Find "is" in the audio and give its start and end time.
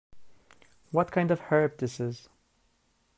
1.99-2.27